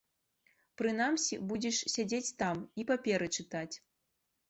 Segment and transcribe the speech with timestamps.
[0.83, 3.71] Прынамсі, будзеш сядзець там і паперы чытаць.